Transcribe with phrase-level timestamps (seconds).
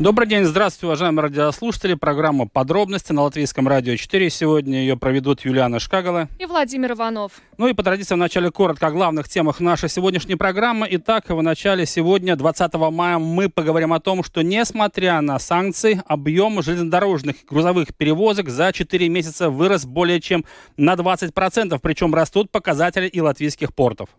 [0.00, 1.94] Добрый день, здравствуйте, уважаемые радиослушатели.
[1.94, 4.30] Программа «Подробности» на Латвийском радио 4.
[4.30, 7.32] Сегодня ее проведут Юлиана Шкагала и Владимир Иванов.
[7.56, 10.86] Ну и по традиции в начале коротко о главных темах нашей сегодняшней программы.
[10.88, 16.62] Итак, в начале сегодня, 20 мая, мы поговорим о том, что несмотря на санкции, объем
[16.62, 20.44] железнодорожных грузовых перевозок за 4 месяца вырос более чем
[20.76, 24.10] на 20%, причем растут показатели и латвийских портов.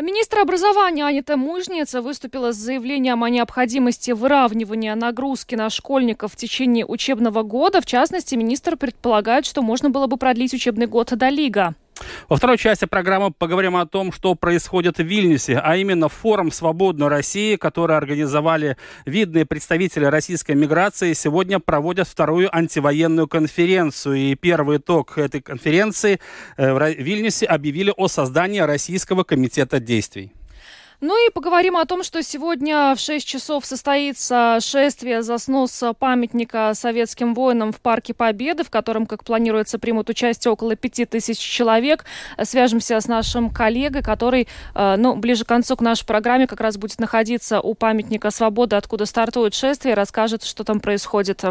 [0.00, 6.86] Министр образования Анита Мужница выступила с заявлением о необходимости выравнивания нагрузки на школьников в течение
[6.86, 7.80] учебного года.
[7.80, 11.74] В частности, министр предполагает, что можно было бы продлить учебный год до Лига.
[12.28, 17.08] Во второй части программы поговорим о том, что происходит в Вильнюсе, а именно форум «Свободной
[17.08, 24.16] России», который организовали видные представители российской миграции, сегодня проводят вторую антивоенную конференцию.
[24.16, 26.20] И первый итог этой конференции
[26.56, 30.32] э, в Вильнюсе объявили о создании Российского комитета действий.
[31.00, 36.72] Ну и поговорим о том, что сегодня в 6 часов состоится шествие за снос памятника
[36.74, 42.04] советским воинам в Парке Победы, в котором, как планируется, примут участие около 5000 человек.
[42.42, 46.76] Свяжемся с нашим коллегой, который, э, ну, ближе к концу к нашей программе как раз
[46.76, 51.44] будет находиться у памятника Свободы, откуда стартует шествие, расскажет, что там происходит.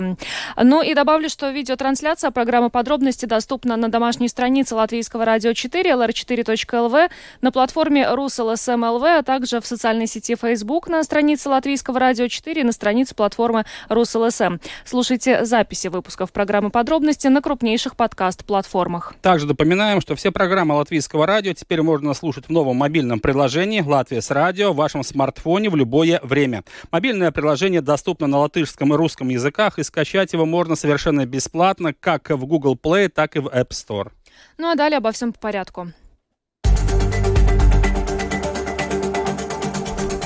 [0.62, 7.10] Ну и добавлю, что видеотрансляция программы «Подробности» доступна на домашней странице Латвийского радио 4, lr4.lv,
[7.40, 12.62] на платформе Rus.LSM.lv, а также также в социальной сети Facebook на странице Латвийского радио 4
[12.62, 14.58] и на странице платформы Rus.LSM.
[14.84, 19.14] Слушайте записи выпусков программы «Подробности» на крупнейших подкаст-платформах.
[19.22, 24.32] Также напоминаем, что все программы Латвийского радио теперь можно слушать в новом мобильном приложении «Latvijas
[24.32, 26.64] Radio» в вашем смартфоне в любое время.
[26.90, 32.32] Мобильное приложение доступно на латышском и русском языках, и скачать его можно совершенно бесплатно как
[32.32, 34.10] в Google Play, так и в App Store.
[34.58, 35.92] Ну а далее обо всем по порядку.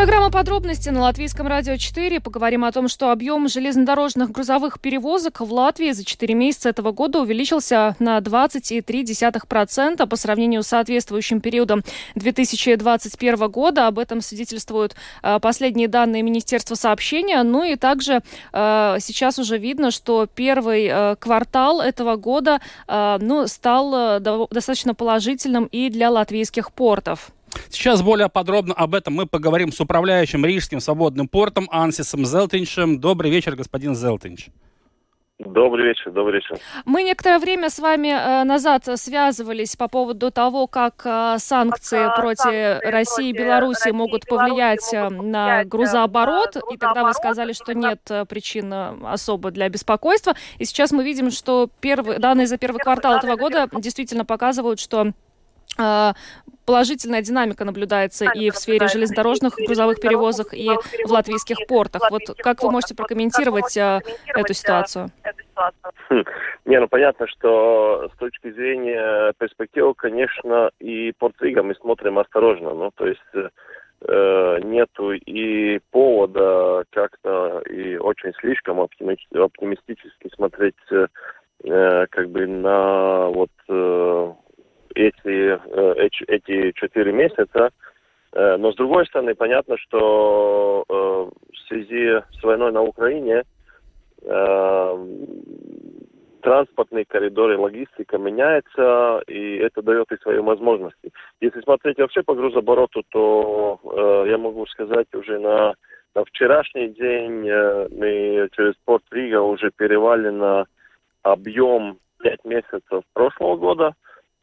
[0.00, 2.20] Программа подробности на Латвийском радио 4.
[2.20, 7.20] Поговорим о том, что объем железнодорожных грузовых перевозок в Латвии за 4 месяца этого года
[7.20, 11.82] увеличился на 20,3% по сравнению с соответствующим периодом
[12.14, 13.88] 2021 года.
[13.88, 17.42] Об этом свидетельствуют э, последние данные Министерства сообщения.
[17.42, 18.22] Ну и также
[18.54, 25.90] э, сейчас уже видно, что первый э, квартал этого года ну, стал достаточно положительным и
[25.90, 27.32] для латвийских портов.
[27.68, 33.00] Сейчас более подробно об этом мы поговорим с управляющим Рижским свободным портом Ансисом Зелтинчем.
[33.00, 34.48] Добрый вечер, господин Зелтинч.
[35.40, 36.58] Добрый вечер, добрый вечер.
[36.84, 42.16] Мы некоторое время с вами э, назад связывались по поводу того, как э, санкции как,
[42.16, 47.14] против санкции России и Беларуси России, могут повлиять, могут на грузооборот, грузооборот, и тогда вы
[47.14, 48.70] сказали, что нет причин
[49.06, 50.34] особо для беспокойства.
[50.58, 55.12] И сейчас мы видим, что первые, данные за первый квартал этого года действительно показывают, что
[56.70, 60.68] положительная динамика наблюдается и в сфере железнодорожных грузовых перевозок, и
[61.04, 62.10] в латвийских портах.
[62.10, 65.10] Вот как вы можете прокомментировать э, эту ситуацию?
[66.08, 66.24] Хм.
[66.66, 72.72] Не, ну понятно, что с точки зрения перспективы, конечно, и Порт Рига мы смотрим осторожно.
[72.72, 82.30] Ну, то есть э, нету и повода как-то и очень слишком оптимистически смотреть э, как
[82.30, 84.32] бы на вот э,
[85.08, 87.70] эти, э, эти четыре месяца.
[88.32, 93.44] Э, но с другой стороны, понятно, что э, в связи с войной на Украине
[96.42, 101.10] транспортные коридоры, логистика меняется, и это дает и свои возможности.
[101.40, 103.80] Если смотреть вообще по грузообороту, то
[104.28, 105.74] я могу сказать уже на,
[106.14, 109.70] на вчерашний день э, мы через порт Рига уже
[110.30, 110.66] на
[111.22, 113.94] объем 5 месяцев прошлого года.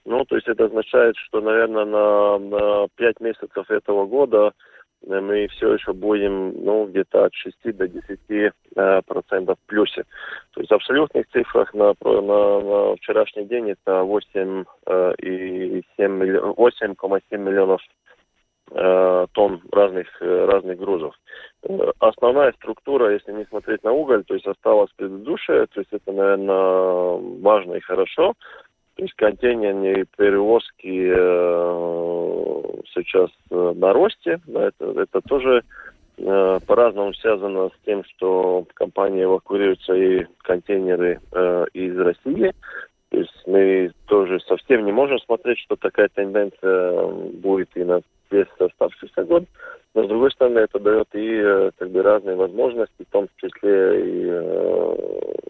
[0.08, 4.54] Ну, то есть это означает, что, наверное, на, на 5 месяцев этого года
[5.06, 10.06] э, мы все еще будем, ну, где-то от 6 до 10 э, процентов в плюсе.
[10.54, 16.24] То есть в абсолютных цифрах на, на, на вчерашний день это 8 э, и 7
[16.24, 17.82] 8,7 миллионов
[18.72, 21.16] э, тонн разных, разных грузов.
[22.00, 27.42] Основная структура, если не смотреть на уголь, то есть осталась предыдущая, то есть это, наверное,
[27.42, 28.36] важно и хорошо.
[28.98, 32.64] То есть контейнерные перевозки э,
[32.96, 34.40] сейчас э, на росте.
[34.48, 35.62] Это, это тоже
[36.18, 42.52] э, по-разному связано с тем, что компания эвакуирует свои контейнеры э, из России.
[43.10, 48.02] То есть мы тоже совсем не можем смотреть, что такая тенденция будет и на
[48.32, 49.44] весь оставшийся год.
[49.94, 54.26] Но, с другой стороны, это дает и как бы разные возможности, в том числе и
[54.28, 54.96] э,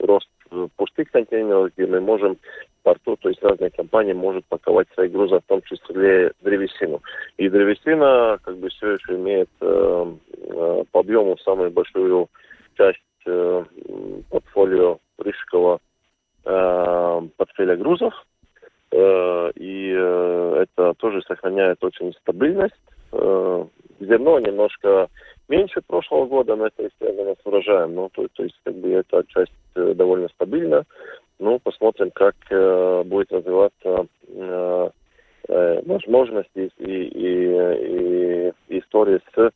[0.01, 0.27] рост
[0.75, 2.37] пустых контейнеров, где мы можем
[2.83, 7.01] порту, то есть разные компании могут паковать свои грузы, в том числе древесину.
[7.37, 12.29] И древесина как бы все еще имеет э, э, по объему самую большую
[12.77, 13.63] часть э,
[14.29, 15.79] портфолио Рижского
[16.45, 18.13] э, портфеля грузов.
[18.91, 22.75] Э, и э, это тоже сохраняет очень стабильность.
[23.11, 23.65] Э,
[23.99, 25.09] зерно немножко
[25.49, 27.95] меньше прошлого года, но это связано с урожаем.
[27.95, 30.83] Ну, то, то есть, как бы, эта часть э, довольно стабильна.
[31.39, 34.89] Ну, посмотрим, как э, будет развиваться э,
[35.47, 39.51] э, возможности и, и, и истории с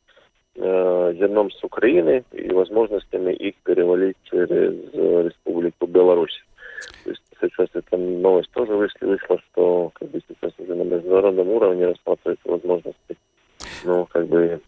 [0.56, 6.44] э, зерном с Украины и возможностями их перевалить через э, Республику Беларусь.
[7.04, 11.48] То есть сейчас эта новость тоже вышла, вышла что как бы сейчас уже на международном
[11.48, 13.16] уровне рассматриваются возможности
[13.84, 14.60] ну, как бы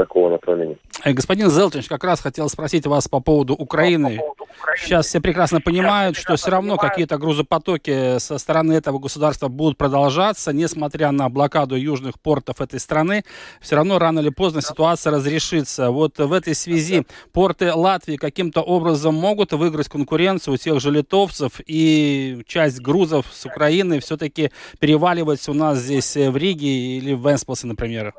[0.00, 0.78] такого направления.
[1.04, 4.16] Э, господин Зелтинч, как раз хотел спросить вас по поводу Украины.
[4.16, 4.78] По поводу Украины.
[4.82, 10.52] Сейчас все прекрасно понимают, что все равно какие-то грузопотоки со стороны этого государства будут продолжаться,
[10.52, 13.24] несмотря на блокаду южных портов этой страны.
[13.60, 15.90] Все равно рано или поздно ситуация разрешится.
[15.90, 21.60] Вот в этой связи порты Латвии каким-то образом могут выиграть конкуренцию у тех же литовцев,
[21.66, 27.66] и часть грузов с Украины все-таки переваливается у нас здесь в Риге или в Венспилсе,
[27.66, 28.14] например.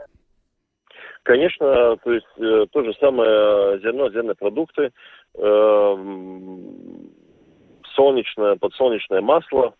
[1.23, 4.91] Конечно, то есть э, то же самое зерно, зерные продукты,
[5.35, 5.95] э,
[7.95, 9.75] солнечное, подсолнечное масло,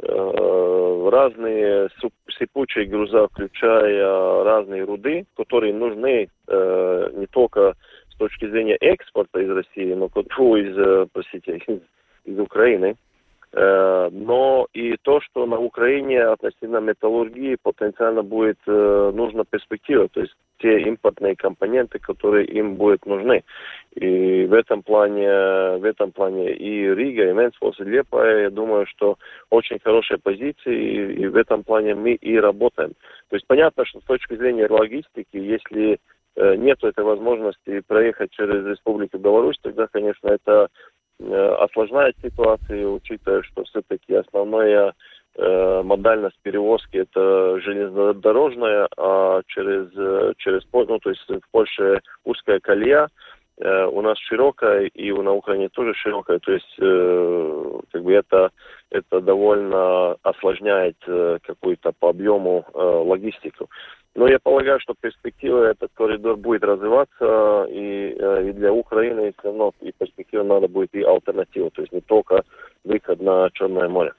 [0.00, 1.88] э, разные
[2.38, 7.74] сыпучие груза, включая разные руды, которые нужны не только
[8.16, 10.06] с точки зрения экспорта из России, но
[10.56, 11.80] из, э, простите, из,
[12.24, 12.96] из Украины.
[13.58, 20.20] Э, но и то, что на Украине относительно металлургии потенциально будет э, нужна перспектива, то
[20.20, 23.44] есть те импортные компоненты, которые им будут нужны.
[23.94, 25.26] И в этом плане,
[25.78, 29.16] в этом плане и Рига, и Венспилс, и Лепа, я думаю, что
[29.48, 32.92] очень хорошие позиции, и, в этом плане мы и работаем.
[33.30, 35.98] То есть понятно, что с точки зрения логистики, если
[36.36, 40.68] э, нет этой возможности проехать через Республику Беларусь, тогда, конечно, это
[41.18, 44.94] осложняет ситуацию, учитывая, что все-таки основная
[45.36, 52.60] э, модальность перевозки это железнодорожная, а через, э, через ну, то есть в Польше узкая
[52.60, 53.08] колея, э,
[53.58, 58.50] у нас широкая и на Украине тоже широкая, то есть э, как бы это,
[58.90, 63.70] это довольно осложняет э, какую-то по объему э, логистику.
[64.14, 69.48] Но я полагаю, что перспектива этот коридор будет развиваться и, э, и для Украины все
[69.48, 72.42] равно и перспектива надо будет и альтернатива, то есть не только
[72.84, 74.12] выход на Черное море.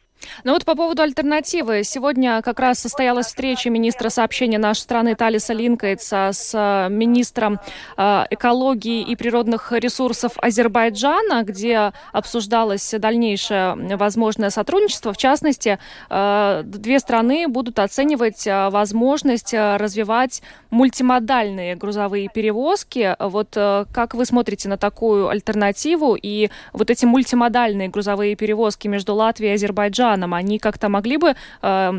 [0.44, 1.84] Ну вот по поводу альтернативы.
[1.84, 7.60] Сегодня как раз состоялась встреча министра сообщения нашей страны Талиса Линкайца с э, министром
[7.98, 15.14] э, экологии и природных ресурсов Азербайджана, где обсуждалось дальнейшее возможное сотрудничество.
[15.14, 15.80] В частности,
[16.10, 23.16] э, две страны будут оценивать возможность развивать мультимодальные грузовые перевозки.
[23.20, 29.52] Вот как вы смотрите на такую альтернативу и вот эти мультимодальные грузовые перевозки между Латвией
[29.52, 31.92] и Азербайджаном Азербайджаном, они как-то могли бы э,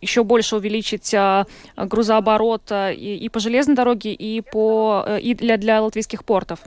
[0.00, 1.44] еще больше увеличить э,
[1.76, 6.60] грузооборот э, и, и по железной дороге, и, по, э, и для, для латвийских портов?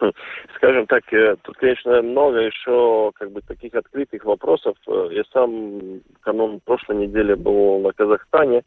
[0.00, 0.12] Хм,
[0.56, 4.76] скажем так, э, тут, конечно, много еще как бы таких открытых вопросов.
[4.86, 8.62] Я сам канун прошлой недели был на Казахстане,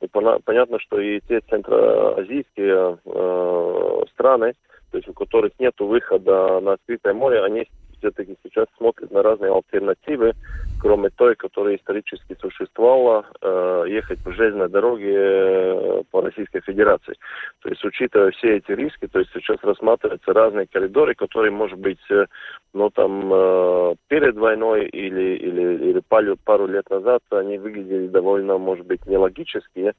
[0.00, 4.54] и понятно, что и те центроазийские э, страны,
[4.90, 7.68] то есть у которых нет выхода на открытое море, они
[8.00, 10.32] все-таки сейчас смотрит на разные альтернативы,
[10.80, 17.14] кроме той, которая исторически существовала, э, ехать по железной дороге э, по Российской Федерации.
[17.62, 22.00] То есть, учитывая все эти риски, то есть сейчас рассматриваются разные коридоры, которые, может быть,
[22.10, 22.26] э,
[22.72, 28.58] ну, там, э, перед войной или, или, или пару, пару лет назад они выглядели довольно,
[28.58, 29.92] может быть, нелогические,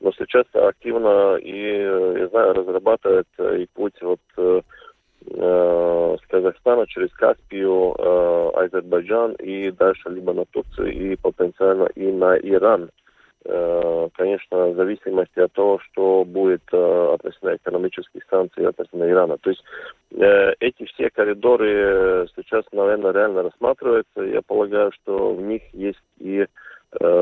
[0.00, 4.62] но сейчас активно и, э, я знаю, разрабатывают э, и путь вот Э,
[5.26, 12.36] с Казахстана через Каспию, э, Азербайджан и дальше либо на Турцию и потенциально и на
[12.36, 12.90] Иран.
[13.44, 19.38] Э, конечно, в зависимости от того, что будет относительно экономических санкций относительно Ирана.
[19.38, 19.64] То есть
[20.60, 24.22] эти все коридоры сейчас, наверное, реально рассматриваются.
[24.22, 26.46] Я полагаю, что в них есть и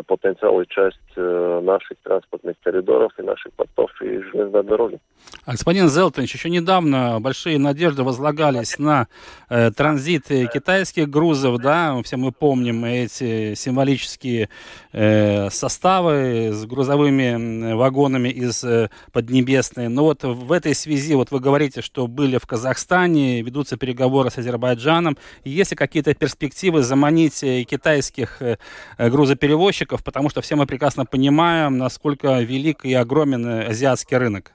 [0.07, 5.01] потенциал и часть э, наших транспортных коридоров и наших портов и железной дороги.
[5.47, 9.09] Господин Зелтович, еще недавно большие надежды возлагались на
[9.49, 14.49] э, транзит китайских грузов, да, все мы помним эти символические
[14.93, 19.89] э, составы с грузовыми вагонами из э, Поднебесной.
[19.89, 24.39] Но вот в этой связи, вот вы говорите, что были в Казахстане, ведутся переговоры с
[24.39, 25.17] Азербайджаном.
[25.45, 28.59] Есть ли какие-то перспективы заманить э, китайских э,
[28.99, 29.56] грузоперевозчиков,
[30.05, 34.53] потому что все мы прекрасно понимаем, насколько велик и огромен азиатский рынок?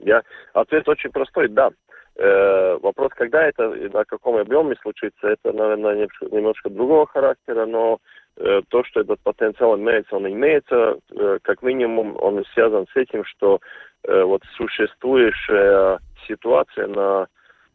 [0.00, 0.22] Я,
[0.54, 1.70] ответ очень простой, да.
[2.16, 7.98] Э, вопрос, когда это и на каком объеме случится, это, наверное, немножко, другого характера, но
[8.36, 13.24] э, то, что этот потенциал имеется, он имеется, э, как минимум он связан с этим,
[13.24, 13.60] что
[14.04, 17.28] э, вот существующая ситуация на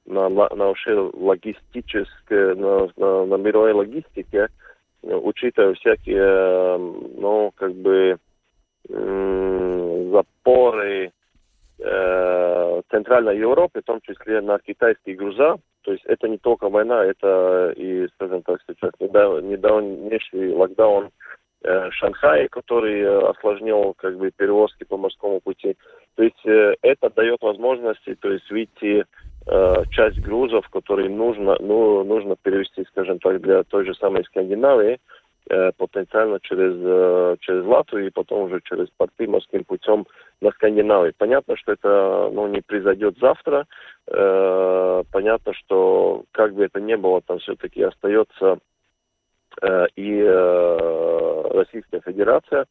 [0.05, 4.47] на, на вообще логистической, на, на, на мировой логистике, э,
[5.03, 8.17] учитывая всякие, э, ну, как бы,
[10.13, 11.11] запоры,
[11.79, 15.57] э, Центральной Европе, в том числе на китайские груза.
[15.83, 21.09] То есть это не только война, это и, скажем так, сейчас недавнешний локдаун
[21.63, 25.75] э, Шанхая, который осложнил как бы перевозки по морскому пути.
[26.15, 29.05] То есть э, это дает возможности, то есть выйти
[29.45, 34.99] э, часть грузов, которые нужно, ну, нужно перевести, скажем так, для той же самой Скандинавии,
[35.49, 40.07] Э, потенциально через, э, через Латвию и потом уже через порты морским путем
[40.39, 41.13] на Скандинавию.
[41.17, 43.67] Понятно, что это ну, не произойдет завтра.
[44.07, 48.59] Э, понятно, что как бы это ни было, там все-таки остается
[49.95, 50.23] и
[51.53, 52.65] Российская Федерация, Э,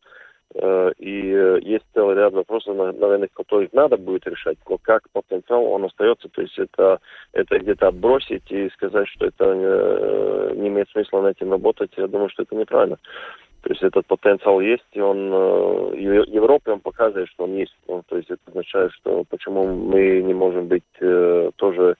[0.54, 5.84] и э, есть целый ряд вопросов, наверное, которых надо будет решать, но как потенциал он
[5.84, 7.00] остается, то есть это,
[7.32, 12.06] это где-то отбросить и сказать, что это э, не имеет смысла над этим работать, я
[12.06, 12.98] думаю, что это неправильно.
[13.62, 15.32] То есть этот потенциал есть, и он
[15.94, 17.74] Европе он показывает, что он есть.
[17.88, 21.96] Ну, то есть это означает, что почему мы не можем быть э, тоже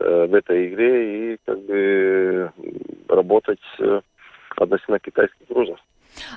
[0.00, 2.50] э, в этой игре и как бы
[3.08, 4.00] работать э,
[4.56, 5.78] относительно китайских грузов.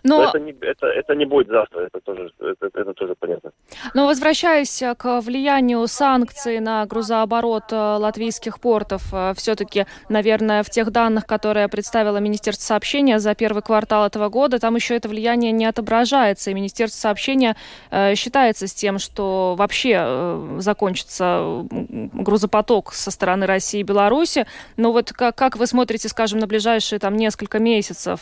[0.03, 0.23] Но...
[0.23, 3.51] Но это, не, это, это не будет завтра, это тоже, это, это тоже понятно.
[3.93, 10.91] Но возвращаясь к влиянию санкций на грузооборот э, латвийских портов, э, все-таки, наверное, в тех
[10.91, 15.65] данных, которые представило Министерство сообщения за первый квартал этого года, там еще это влияние не
[15.65, 16.51] отображается.
[16.51, 17.55] И Министерство сообщения
[17.91, 24.45] э, считается с тем, что вообще закончится грузопоток со стороны России и Беларуси.
[24.77, 28.21] Но вот как, как вы смотрите, скажем, на ближайшие там несколько месяцев,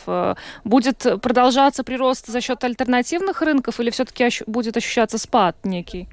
[0.64, 6.06] будет продолжаться продолжаться прирост за счет альтернативных рынков или все-таки ощ- будет ощущаться спад некий?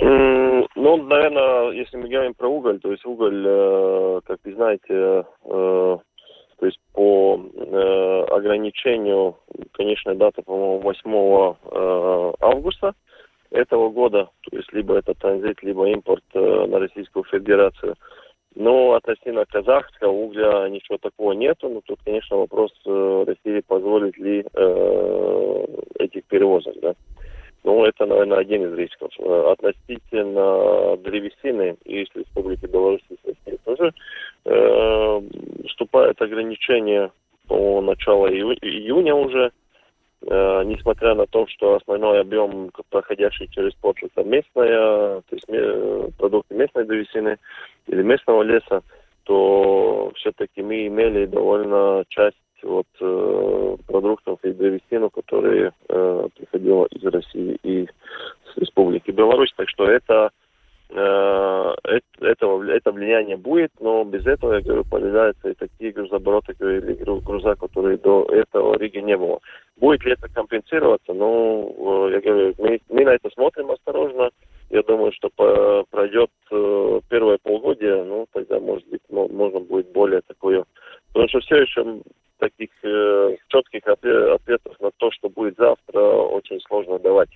[0.00, 5.24] ну, наверное, если мы говорим про уголь, то есть уголь, э, как вы знаете, э,
[6.60, 9.34] то есть по э, ограничению,
[9.72, 12.94] конечная дата, по-моему, 8 э, августа
[13.50, 17.96] этого года, то есть либо это транзит, либо импорт на Российскую Федерацию–
[18.54, 21.68] но относительно казахского угля ничего такого нету.
[21.68, 25.64] Но тут, конечно, вопрос э, России позволит ли э,
[25.98, 26.94] этих перевозок, да.
[27.64, 29.10] Ну, это, наверное, один из рисков.
[29.18, 33.02] Э, относительно древесины из Республики Беларусь
[33.64, 33.92] тоже
[34.44, 35.20] э,
[35.68, 37.10] вступает ограничение
[37.46, 39.52] по началу ию- июня уже
[40.26, 46.08] Э, несмотря на то, что основной объем, проходящий через порт, это местная, то есть э,
[46.18, 47.38] продукты местной древесины
[47.88, 48.82] или местного леса,
[49.24, 57.04] то все-таки мы имели довольно часть вот э, продуктов и древесину, которые э, приходила из
[57.04, 57.88] России и
[58.52, 59.52] с Республики Беларусь.
[59.56, 60.30] Так что это
[60.90, 61.74] Э,
[62.20, 67.56] этого, это влияние будет, но без этого, я говорю, появляются и такие грузообороты или груза,
[67.56, 69.38] которые до этого в Риге не было.
[69.76, 71.12] Будет ли это компенсироваться?
[71.12, 74.30] Ну, э, я говорю, мы, мы на это смотрим осторожно.
[74.70, 80.20] Я думаю, что по, пройдет э, первое полгодие, ну, тогда, может быть, можно будет более
[80.22, 80.64] такое...
[81.08, 82.00] Потому что все еще
[82.38, 87.30] таких э, четких ответов на то, что будет завтра, очень сложно давать.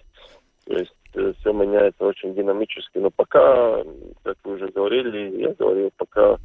[0.67, 2.99] То есть Э, все меняется очень динамически.
[2.99, 3.83] Но пока,
[4.23, 6.39] как вы уже говорили, я говорил, пока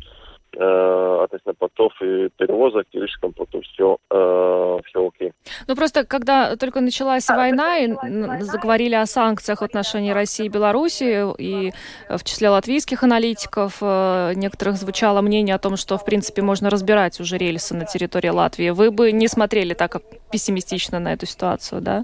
[0.56, 5.34] относительно портов и перевозок и Рижском порту все, э, все окей.
[5.68, 7.94] Ну просто когда только началась война и
[8.42, 11.72] заговорили о санкциях в отношении России и Беларуси, и
[12.10, 17.20] в числе латвийских аналитиков э, некоторых звучало мнение о том, что в принципе можно разбирать
[17.20, 18.70] уже рельсы на территории Латвии.
[18.70, 20.02] Вы бы не смотрели так
[20.32, 22.04] пессимистично на эту ситуацию, да?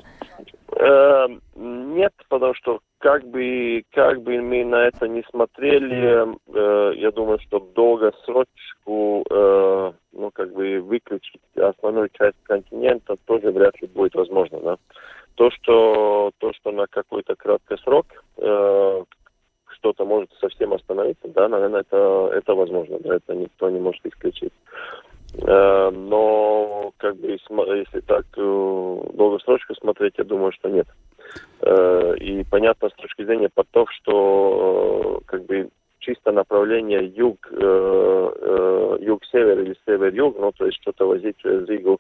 [0.76, 1.28] Э,
[1.94, 7.40] нет, потому что как бы, как бы мы на это не смотрели, э, я думаю,
[7.40, 14.60] что долгосрочку, э, ну, как бы выключить основную часть континента тоже вряд ли будет возможно,
[14.60, 14.78] да.
[15.36, 18.06] То, что, то, что на какой-то краткий срок
[18.38, 19.04] э,
[19.68, 24.54] что-то может совсем остановиться, да, наверное, это, это возможно, да, это никто не может исключить.
[25.42, 30.88] Э, но, как бы, если так э, долгосрочно смотреть, я думаю, что нет.
[31.62, 35.70] Э, и понятно с точки зрения потов, что, как бы,
[36.04, 42.00] чисто направление юг, э, э, юг-север или север-юг, ну, то есть что-то возить через Ригу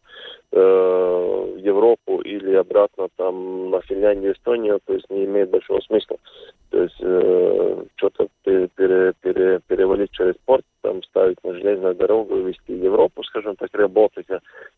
[0.52, 6.18] э, в Европу или обратно там на Финляндию, Эстонию, то есть не имеет большого смысла.
[6.70, 12.36] То есть э, что-то пере, пере, пере, перевалить через порт, там ставить на железную дорогу
[12.36, 14.28] и в Европу, скажем так, работать,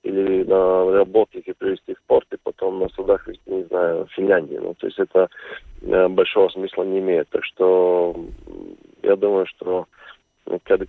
[0.04, 4.62] или на работники привезти в порт и потом на судах везти, не знаю, в Финляндию.
[4.62, 5.30] Ну, то есть это
[5.82, 7.30] э, большого смысла не имеет.
[7.30, 8.16] Так что
[9.04, 9.88] я думаю, что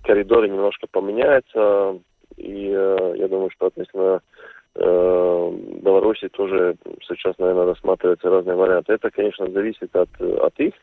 [0.03, 1.99] коридоры немножко поменяются,
[2.37, 4.21] и э, я думаю, что относительно
[4.75, 6.77] э, Беларуси тоже
[7.09, 8.93] сейчас, наверное, рассматриваются разные варианты.
[8.93, 10.75] Это, конечно, зависит от, от их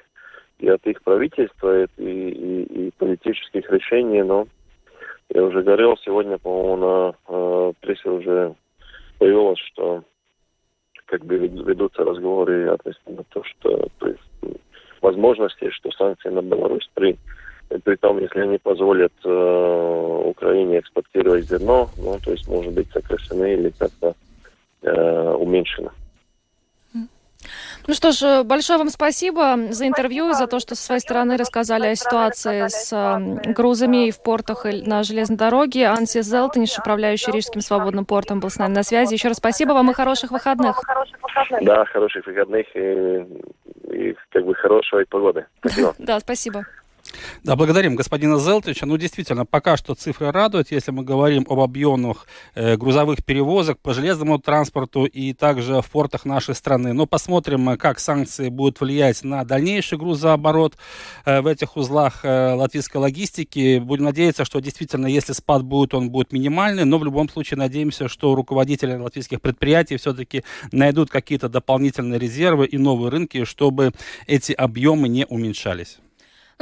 [0.60, 4.48] и от их правительства, и, и, и политических решений, но
[5.30, 8.56] я уже говорил сегодня, по-моему, на э, прессе уже
[9.20, 10.04] появилось, что
[11.06, 14.24] как бы ведутся разговоры относительно того, что то есть,
[15.04, 17.18] возможности, что санкции на Беларусь при
[17.84, 23.54] при том, если они позволят э, Украине экспортировать зерно, ну, то есть, может быть, сокращены
[23.54, 24.14] или как-то
[24.84, 25.90] э, уменьшены.
[27.88, 31.36] Ну что ж, большое вам спасибо за интервью и за то, что со своей стороны
[31.36, 33.20] рассказали о ситуации с
[33.54, 35.88] грузами в портах и на железной дороге.
[35.88, 39.14] Анси Зелтониш, управляющий Рижским свободным портом, был с нами на связи.
[39.14, 40.82] Еще раз спасибо вам и хороших выходных.
[41.62, 43.26] Да, хороших выходных и,
[43.94, 45.46] и как бы хорошей погоды.
[45.60, 45.96] Спасибо.
[46.00, 46.66] Да, спасибо.
[47.44, 48.86] Да, благодарим господина Зелтовича.
[48.86, 53.94] Ну, действительно, пока что цифры радуют, если мы говорим об объемах э, грузовых перевозок по
[53.94, 56.94] железному транспорту и также в портах нашей страны.
[56.94, 60.76] Но посмотрим, э, как санкции будут влиять на дальнейший грузооборот
[61.26, 63.80] э, в этих узлах э, латвийской логистики.
[63.80, 68.08] Будем надеяться, что действительно, если спад будет, он будет минимальный, но в любом случае надеемся,
[68.08, 73.94] что руководители латвийских предприятий все-таки найдут какие-то дополнительные резервы и новые рынки, чтобы
[74.28, 76.00] эти объемы не уменьшались.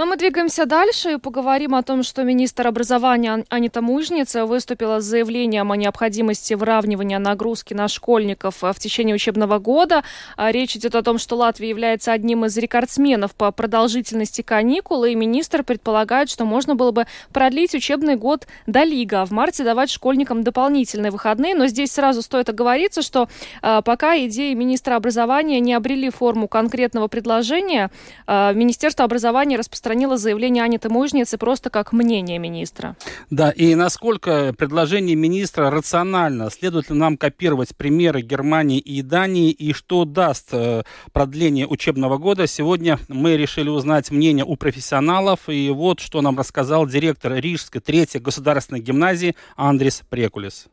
[0.02, 5.04] Но мы двигаемся дальше и поговорим о том, что министр образования Анита Мужница выступила с
[5.04, 10.04] заявлением о необходимости выравнивания нагрузки на школьников в течение учебного года.
[10.38, 15.14] А, речь идет о том, что Латвия является одним из рекордсменов по продолжительности каникул, и
[15.14, 19.92] министр предполагает, что можно было бы продлить учебный год до Лига, а в марте давать
[19.92, 21.54] школьникам дополнительные выходные.
[21.54, 23.30] Но здесь сразу стоит оговориться, что
[23.62, 27.92] а, пока идеи министра образования не обрели форму конкретного предложения,
[28.28, 32.96] Министерство образования распространяет распространила заявление Аниты Мужницы просто как мнение министра.
[33.30, 36.50] Да, и насколько предложение министра рационально?
[36.50, 39.52] Следует ли нам копировать примеры Германии и Дании?
[39.52, 42.48] И что даст э, продление учебного года?
[42.48, 45.50] Сегодня мы решили узнать мнение у профессионалов.
[45.50, 50.68] И вот что нам рассказал директор Рижской третьей государственной гимназии Андрис Прекулис.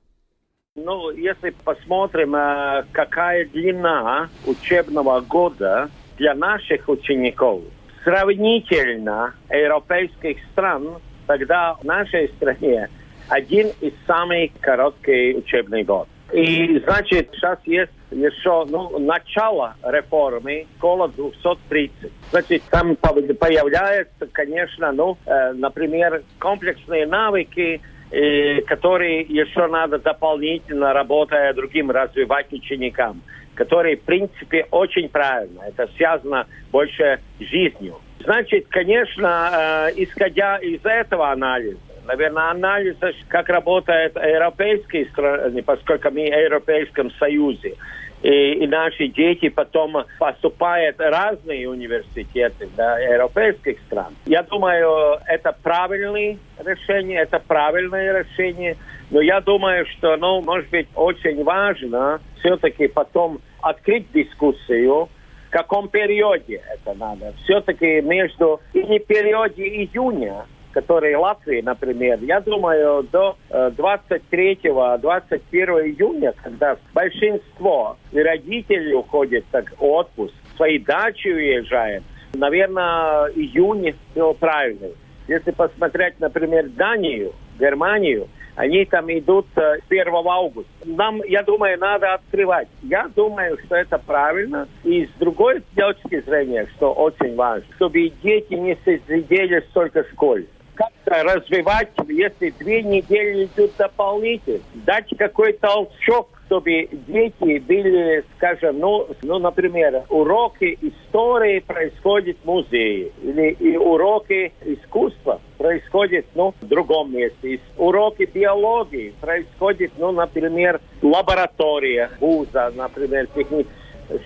[0.77, 7.63] Ну, если посмотрим, э, какая длина учебного года для наших учеников–
[8.05, 12.89] сравнительно европейских стран, тогда в нашей стране
[13.29, 16.09] один из самых коротких учебный год.
[16.33, 22.13] И, значит, сейчас есть еще ну, начало реформы, школа 230.
[22.31, 27.81] Значит, там появляются, конечно, ну, э, например, комплексные навыки,
[28.11, 33.23] э, которые еще надо дополнительно, работая другим, развивать ученикам
[33.59, 35.63] который, в принципе, очень правильно.
[35.67, 37.97] Это связано больше с жизнью.
[38.21, 46.31] Значит, конечно, э, исходя из этого анализа, наверное, анализа, как работает европейские страны, поскольку мы
[46.31, 47.75] в Европейском Союзе,
[48.23, 54.15] и, и наши дети потом поступают в разные университеты да, европейских стран.
[54.27, 58.77] Я думаю, это правильное решение, это правильное решение,
[59.11, 65.09] но я думаю, что, ну, может быть, очень важно все-таки потом открыть дискуссию,
[65.49, 67.33] в каком периоде это надо.
[67.45, 76.35] Все-таки между и не периоде июня, который Латвии, например, я думаю, до 23-21 э, июня,
[76.43, 82.05] когда большинство родителей уходят так, отпуск, свои дачи уезжают,
[82.35, 84.89] наверное, июнь все правильно.
[85.27, 88.29] Если посмотреть, например, Данию, Германию,
[88.59, 90.71] они там идут с 1 августа.
[90.85, 92.67] Нам, я думаю, надо открывать.
[92.83, 94.67] Я думаю, что это правильно.
[94.83, 100.47] И с другой точки зрения, что очень важно, чтобы дети не сидели столько в школе
[100.75, 109.07] как-то развивать, если две недели идут дополнительно, дать какой-то толчок чтобы дети были, скажем, ну,
[109.23, 117.13] ну, например, уроки истории происходят в музее, или и уроки искусства происходят, ну, в другом
[117.13, 117.55] месте.
[117.55, 123.67] И уроки биологии происходят, ну, например, в лабораториях вуза, например, техни...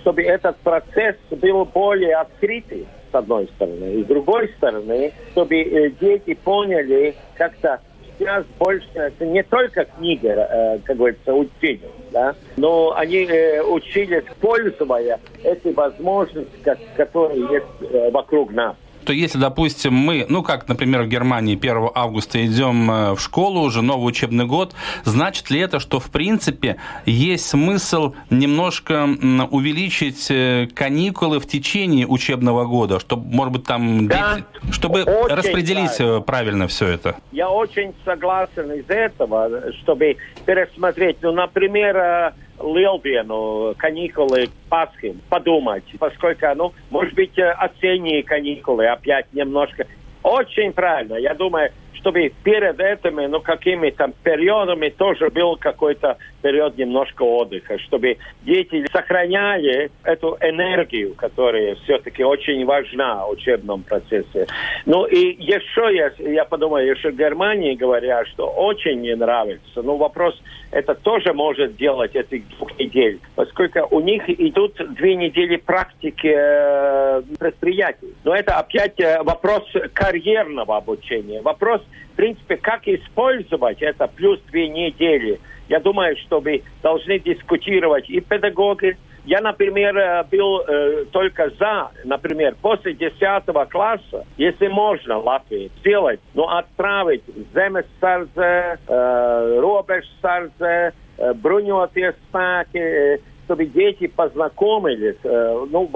[0.00, 3.94] чтобы этот процесс был более открытый, с одной стороны.
[3.94, 7.80] И с другой стороны, чтобы э, дети поняли как-то
[8.22, 11.80] сейчас больше это не только книга, э, как говорится, учили,
[12.10, 19.38] да, но они э, учились, пользуясь этой возможностью, которые есть э, вокруг нас то если,
[19.38, 24.08] допустим, мы, ну как, например, в Германии 1 августа идем э, в школу, уже новый
[24.08, 29.08] учебный год, значит ли это, что в принципе есть смысл немножко
[29.50, 35.96] увеличить э, каникулы в течение учебного года, чтобы, может быть, там, да, дети, чтобы распределить
[35.96, 36.20] правильно.
[36.20, 37.16] правильно все это?
[37.32, 46.72] Я очень согласен из этого, чтобы пересмотреть, ну, например, Lieldienu каникулы Пасхи, подумать, поскольку, ну,
[46.90, 49.86] может быть, осенние каникулы опять немножко.
[50.22, 51.16] Очень правильно.
[51.16, 58.18] Я думаю, чтобы перед этими, ну, какими-то периодами тоже был какой-то период немножко отдыха, чтобы
[58.42, 64.46] дети сохраняли эту энергию, которая все-таки очень важна в учебном процессе.
[64.86, 69.82] Ну, и еще, я, я подумаю, еще в Германии говорят, что очень не нравится.
[69.82, 75.56] Ну, вопрос, это тоже может делать этих двух недель, поскольку у них идут две недели
[75.56, 78.14] практики э, предприятий.
[78.24, 81.81] Но это опять э, вопрос карьерного обучения, вопрос
[82.12, 88.20] в принципе, как использовать это плюс две недели, я думаю, что мы должны дискутировать и
[88.20, 88.96] педагоги.
[89.24, 96.20] Я, например, э, был э, только за, например, после 10 класса, если можно Латвии сделать,
[96.34, 97.22] но ну, отправить
[97.54, 103.20] Земесардзе, э, Робешсардзе, э, Bruņoties spēki,
[103.52, 105.86] чтобы дети познакомились, э, ну,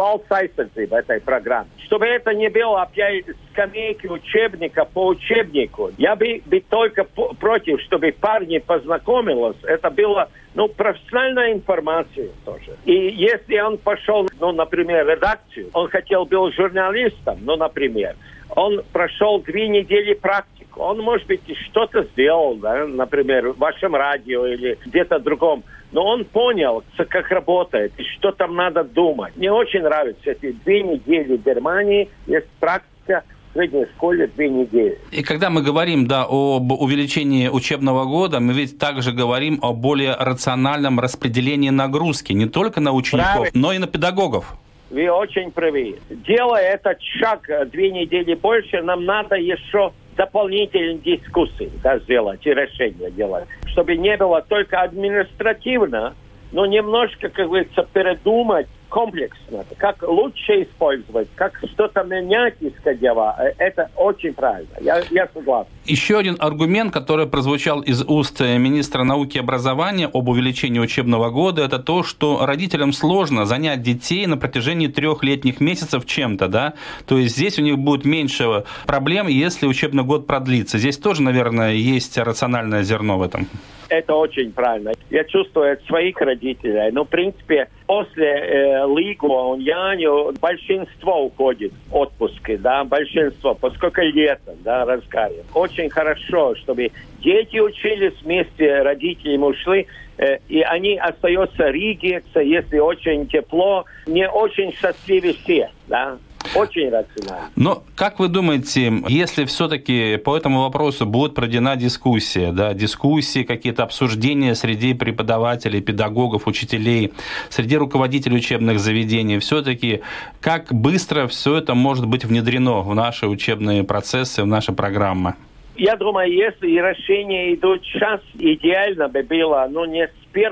[0.87, 1.69] в этой программе.
[1.87, 5.91] Чтобы это не было опять скамейки учебника по учебнику.
[5.97, 9.57] Я бы, бы только против, чтобы парни познакомились.
[9.63, 12.77] Это было, ну, профессиональная информация тоже.
[12.85, 18.17] И если он пошел, ну, например, редакцию, он хотел быть журналистом, ну, например,
[18.51, 20.67] он прошел две недели практики.
[20.77, 21.41] Он, может быть,
[21.71, 25.65] что-то сделал, да, например, в вашем радио или где-то другом.
[25.93, 29.37] Но он понял, как работает и что там надо думать.
[29.37, 32.09] Мне очень нравятся эти две недели в Германии.
[32.27, 33.25] Есть практика
[33.57, 34.99] средней школе две недели.
[35.11, 40.15] И когда мы говорим да, об увеличении учебного года, мы ведь также говорим о более
[40.15, 43.61] рациональном распределении нагрузки не только на учеников, Правильно.
[43.61, 44.57] но и на педагогов.
[44.91, 45.99] Вы очень правы.
[46.11, 53.11] Делая этот шаг две недели больше, нам надо еще дополнительные дискуссии да, сделать и решения
[53.11, 56.15] делать, чтобы не было только административно,
[56.53, 63.37] но немножко, как говорится, передумать комплексно, как лучше использовать, как что-то менять, исходя.
[63.39, 64.71] Э, это очень правильно.
[64.81, 65.69] Я, я согласен.
[65.85, 71.63] Еще один аргумент, который прозвучал из уст министра науки и образования об увеличении учебного года,
[71.63, 76.73] это то, что родителям сложно занять детей на протяжении трех летних месяцев чем-то, да?
[77.07, 80.79] То есть здесь у них будет меньше проблем, если учебный год продлится.
[80.79, 83.47] Здесь тоже, наверное, есть рациональное зерно в этом.
[83.89, 84.93] Это очень правильно.
[85.11, 86.91] Я чувствую своих родителей.
[86.93, 94.01] Но, ну, в принципе, после э, Лигу, Яню, большинство уходит в отпуски, да, большинство, поскольку
[94.03, 95.45] лето, да, разгаре.
[95.55, 96.91] Очень хорошо, чтобы
[97.23, 99.87] дети учились вместе, родители ушли,
[100.19, 106.19] э, и они остаются ригиться, если очень тепло, не очень счастливы все, да.
[106.55, 107.51] Очень рационально.
[107.57, 113.83] Но как вы думаете, если все-таки по этому вопросу будет проведена дискуссия, да, дискуссии, какие-то
[113.83, 117.13] обсуждения среди преподавателей, педагогов, учителей,
[117.49, 120.03] среди руководителей учебных заведений, все-таки
[120.41, 125.35] как быстро все это может быть внедрено в наши учебные процессы, в наши программы?
[125.77, 130.51] Я думаю, если решения идут сейчас, идеально бы было, ну, не с 1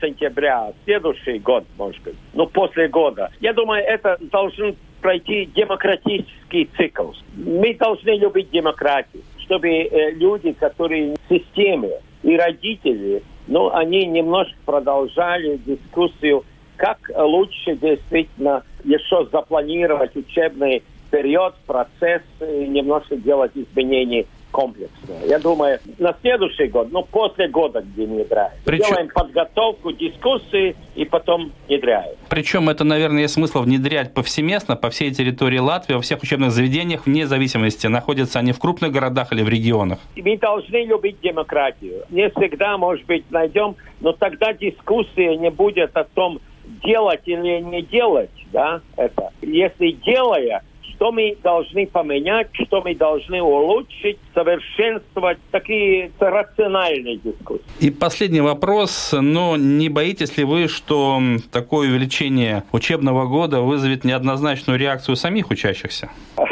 [0.00, 3.30] сентября, а следующий год, может быть, ну, после года.
[3.40, 7.12] Я думаю, это должен пройти демократический цикл.
[7.36, 11.90] Мы должны любить демократию, чтобы э, люди, которые в системе
[12.22, 16.44] и родители, ну, они немножко продолжали дискуссию,
[16.76, 25.24] как лучше действительно еще запланировать учебный период, процесс, и немножко делать изменения комплексная.
[25.26, 28.54] Я думаю, на следующий год, ну, после года, где внедряют.
[28.64, 32.16] Причем- Делаем подготовку, дискуссии и потом внедряем.
[32.28, 37.06] Причем это, наверное, есть смысл внедрять повсеместно по всей территории Латвии, во всех учебных заведениях,
[37.06, 39.98] вне зависимости, находятся они в крупных городах или в регионах.
[40.16, 42.04] Мы должны любить демократию.
[42.10, 46.40] Не всегда, может быть, найдем, но тогда дискуссия не будет о том,
[46.84, 49.30] делать или не делать, да, это.
[49.40, 50.62] Если делая,
[50.94, 57.64] что мы должны поменять, что мы должны улучшить, совершенствовать, такие рациональные дискуссии.
[57.80, 61.20] И последний вопрос, но не боитесь ли вы, что
[61.52, 66.10] такое увеличение учебного года вызовет неоднозначную реакцию самих учащихся?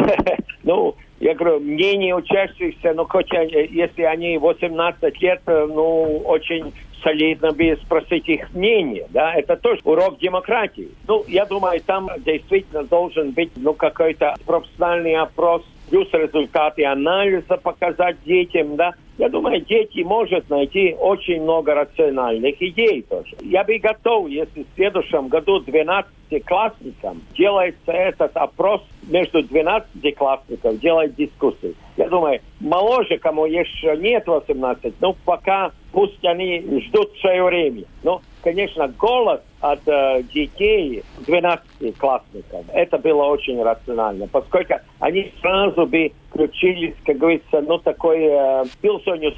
[0.66, 6.72] Ну, я говорю, мнение учащихся, ну, хоть если они 18 лет, э, ну, очень
[7.07, 10.88] солидно бы спросить их мнение, да, это тоже урок демократии.
[11.07, 18.16] Ну, я думаю, там действительно должен быть, ну, какой-то профессиональный опрос, плюс результаты анализа показать
[18.25, 18.92] детям, да.
[19.18, 23.35] Я думаю, дети может найти очень много рациональных идей тоже.
[23.40, 31.75] Я бы готов, если в следующем году 12-классникам делается этот опрос между 12-классников, делать дискуссии.
[31.96, 37.85] Я думаю, моложе, кому еще нет 18, ну, пока пусть они ждут свое время.
[38.03, 46.12] Ну, конечно, голос от э, детей 12-классников, это было очень рационально, поскольку они сразу бы
[46.30, 49.35] включились, как говорится, ну, такой э, пилсонью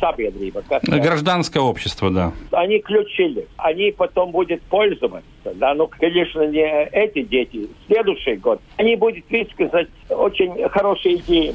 [0.98, 2.32] э, Гражданское общество, да.
[2.50, 6.60] они включили, они потом будут пользоваться, да, ну, конечно, не
[6.92, 11.54] эти дети, следующий год, они будут высказать очень хорошие идеи.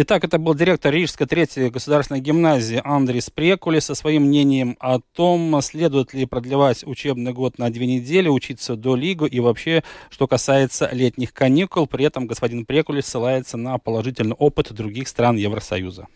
[0.00, 5.60] Итак, это был директор Рижской третьей государственной гимназии Андрей Спрекули со своим мнением о том,
[5.60, 10.88] следует ли продлевать учебный год на две недели, учиться до Лигу и вообще, что касается
[10.92, 11.88] летних каникул.
[11.88, 16.06] При этом господин Прекули ссылается на положительный опыт других стран Евросоюза.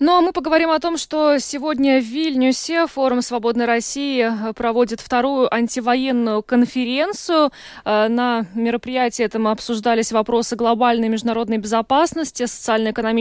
[0.00, 5.54] Ну а мы поговорим о том, что сегодня в Вильнюсе форум «Свободной России» проводит вторую
[5.54, 7.50] антивоенную конференцию.
[7.84, 12.46] Э, На мероприятии этом обсуждались вопросы глобальной международной безопасности,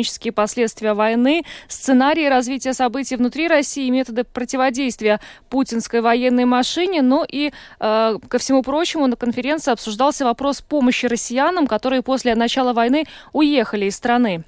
[0.06, 7.02] социально-экономические последствия войны, сценарии развития событий внутри России, методы противодействия путинской военной машине.
[7.02, 12.74] Ну и, э, ко всему прочему, на конференции обсуждался вопрос помощи россиянам, которые после начала
[12.74, 14.44] войны уехали из страны.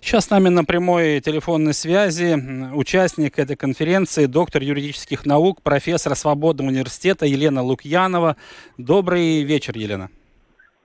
[0.00, 2.36] Сейчас с нами на прямой телефонной связи
[2.74, 8.36] участник этой конференции, доктор юридических наук, профессор Свободного университета Елена Лукьянова.
[8.78, 10.08] Добрый вечер, Елена.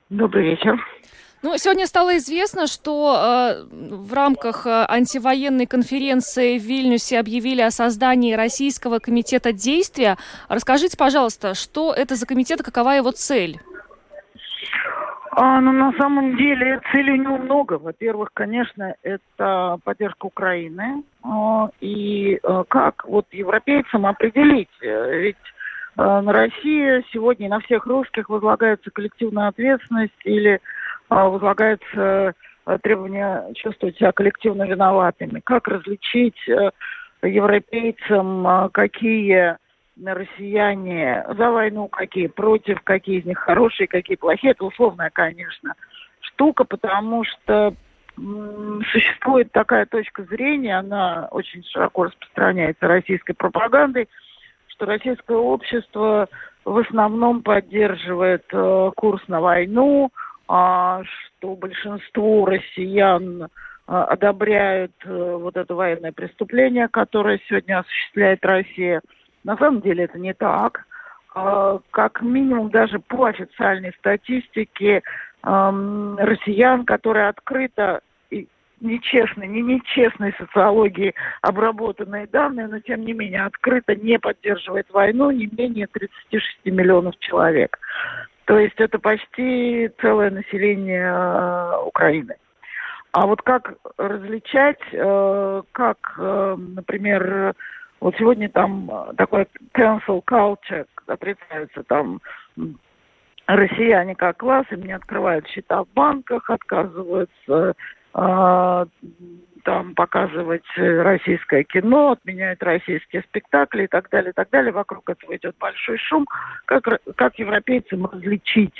[0.10, 0.76] Добрый вечер.
[1.44, 7.70] Ну, сегодня стало известно, что э, в рамках э, антивоенной конференции в Вильнюсе объявили о
[7.70, 10.16] создании Российского комитета действия.
[10.48, 13.60] Расскажите, пожалуйста, что это за комитет и какова его цель?
[15.32, 17.74] А, ну, на самом деле целей у него много.
[17.74, 21.04] Во-первых, конечно, это поддержка Украины.
[21.82, 24.70] И а, как вот европейцам определить?
[24.82, 25.36] Э, Ведь
[25.98, 30.60] на России сегодня на всех русских возлагается коллективная ответственность или
[31.30, 32.34] возлагается
[32.66, 35.42] а, требование чувствовать себя коллективно виноватыми.
[35.44, 36.72] Как различить э,
[37.22, 39.58] европейцам, а, какие
[40.04, 44.52] россияне за войну, какие против, какие из них хорошие, какие плохие.
[44.52, 45.76] Это условная, конечно,
[46.22, 47.76] штука, потому что
[48.16, 54.08] существует такая точка зрения, она очень широко распространяется российской пропагандой,
[54.68, 56.28] что российское общество
[56.64, 63.48] в основном поддерживает э, курс на войну, а, что большинство россиян
[63.86, 69.02] а, одобряют э, вот это военное преступление, которое сегодня осуществляет Россия.
[69.44, 70.86] На самом деле это не так.
[71.36, 75.02] А, Как минимум даже по официальной статистике
[75.42, 78.02] ам, россиян, которые открыто
[78.84, 85.50] нечестной, не нечестной социологии обработанные данные, но тем не менее открыто не поддерживает войну не
[85.58, 87.80] менее 36 миллионов человек.
[88.46, 92.36] То есть это почти целое население э, Украины.
[93.14, 97.54] А вот как различать, э, как, э, например,
[98.00, 100.86] вот сегодня там э, такой cancel culture,
[101.20, 102.22] представляются там
[103.46, 107.74] россияне как класс, им не открывают счета в банках, отказываются э,
[110.14, 114.72] показывать э, российское кино, отменяют российские спектакли и так далее, и так далее.
[114.72, 116.28] Вокруг этого идет большой шум.
[116.66, 116.84] Как,
[117.16, 118.78] как европейцам различить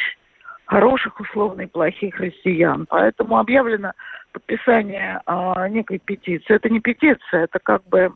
[0.66, 2.86] хороших, условно, и плохих россиян?
[2.88, 3.94] Поэтому объявлено
[4.32, 6.54] подписание а, некой петиции.
[6.54, 8.14] Это не петиция, это как бы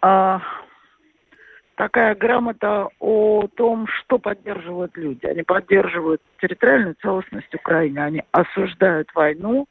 [0.00, 0.40] а,
[1.74, 5.26] такая грамота о том, что поддерживают люди.
[5.26, 9.66] Они поддерживают территориальную целостность Украины, они осуждают войну,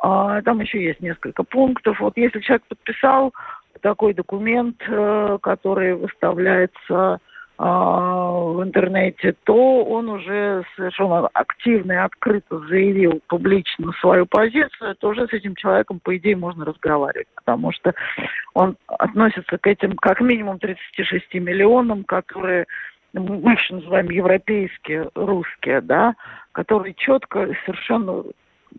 [0.00, 2.00] там еще есть несколько пунктов.
[2.00, 3.32] Вот если человек подписал
[3.80, 7.18] такой документ, э, который выставляется
[7.62, 15.10] а, в интернете, то он уже совершенно активно и открыто заявил публично свою позицию, то
[15.10, 17.92] уже с этим человеком, по идее, можно разговаривать, потому что
[18.54, 22.64] он относится к этим как минимум 36 миллионам, которые
[23.12, 26.14] мы еще называем европейские, русские, да,
[26.52, 28.24] которые четко совершенно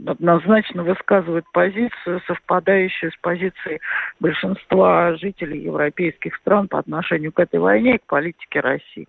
[0.05, 3.79] однозначно высказывают позицию, совпадающую с позицией
[4.19, 9.07] большинства жителей европейских стран по отношению к этой войне и к политике России.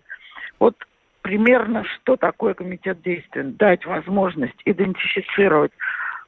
[0.59, 0.75] Вот
[1.21, 3.43] примерно что такое комитет действий?
[3.43, 5.71] Дать возможность идентифицировать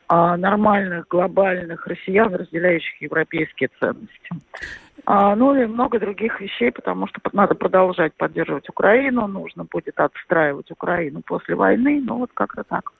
[0.07, 4.29] а, нормальных глобальных россиян, разделяющих европейские ценности.
[5.05, 10.71] А, ну и много других вещей, потому что надо продолжать поддерживать Украину, нужно будет отстраивать
[10.71, 12.91] Украину после войны, ну вот как-то так.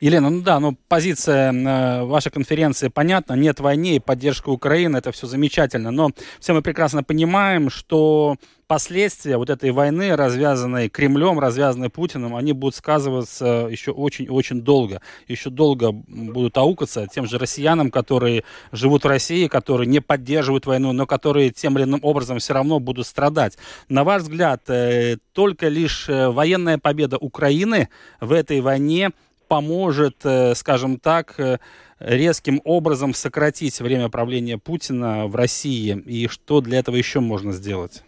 [0.00, 5.26] Елена, ну да, ну позиция э, вашей конференции понятна, нет войны поддержка Украины, это все
[5.26, 8.36] замечательно, но все мы прекрасно понимаем, что
[8.70, 15.02] последствия вот этой войны, развязанной Кремлем, развязанной Путиным, они будут сказываться еще очень-очень долго.
[15.26, 20.92] Еще долго будут аукаться тем же россиянам, которые живут в России, которые не поддерживают войну,
[20.92, 23.58] но которые тем или иным образом все равно будут страдать.
[23.88, 27.88] На ваш взгляд, э, только лишь э, военная победа Украины
[28.20, 29.10] в этой войне
[29.48, 31.58] поможет, э, скажем так,
[31.98, 36.00] резким образом сократить время правления Путина в России?
[36.06, 38.04] И что для этого еще можно сделать?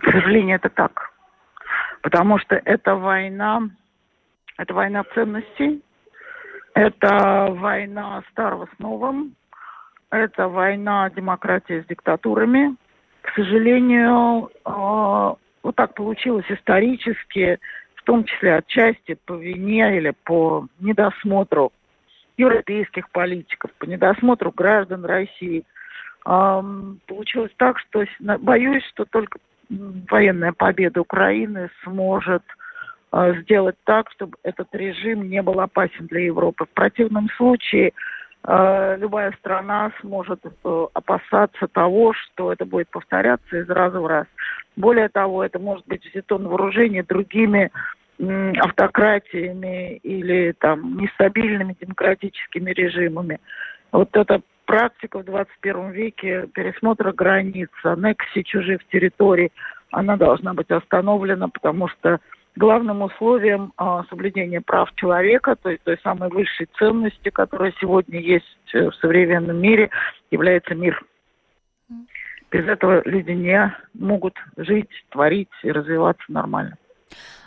[0.00, 1.10] К сожалению, это так.
[2.02, 3.62] Потому что это война,
[4.58, 5.82] это война ценностей,
[6.74, 9.34] это война старого с новым,
[10.10, 12.76] это война демократии с диктатурами.
[13.22, 14.70] К сожалению, э,
[15.62, 17.58] вот так получилось исторически,
[17.94, 21.72] в том числе отчасти по вине или по недосмотру
[22.36, 25.64] европейских политиков, по недосмотру граждан России.
[26.24, 29.38] Получилось так, что боюсь, что только
[30.10, 32.42] военная победа Украины сможет
[33.12, 36.64] э, сделать так, чтобы этот режим не был опасен для Европы.
[36.64, 37.92] В противном случае
[38.44, 44.26] э, любая страна сможет э, опасаться того, что это будет повторяться из раза в раз.
[44.76, 47.70] Более того, это может быть взято на вооружение другими
[48.60, 53.40] автократиями или там нестабильными демократическими режимами.
[53.90, 59.52] Вот это практика в 21 веке пересмотра границ, аннексии чужих территорий,
[59.90, 62.20] она должна быть остановлена, потому что
[62.56, 68.46] главным условием а, соблюдения прав человека, то есть той самой высшей ценности, которая сегодня есть
[68.72, 69.90] в современном мире,
[70.30, 71.02] является мир.
[72.50, 76.76] Без этого люди не могут жить, творить и развиваться нормально.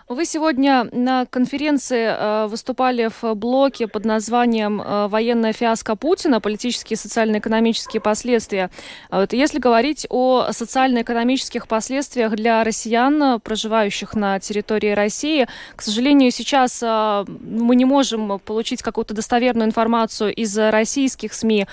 [0.08, 6.40] Вы сегодня на конференции э, выступали в блоке под названием э, «Военная фиаско Путина.
[6.40, 8.70] Политические социально-экономические последствия».
[9.10, 16.30] А вот если говорить о социально-экономических последствиях для россиян, проживающих на территории России, к сожалению,
[16.30, 21.66] сейчас э, мы не можем получить какую-то достоверную информацию из российских СМИ,